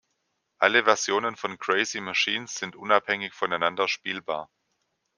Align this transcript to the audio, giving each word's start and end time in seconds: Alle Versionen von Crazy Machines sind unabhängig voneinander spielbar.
Alle 0.57 0.85
Versionen 0.85 1.35
von 1.35 1.59
Crazy 1.59 2.01
Machines 2.01 2.55
sind 2.55 2.75
unabhängig 2.75 3.35
voneinander 3.35 3.87
spielbar. 3.87 4.49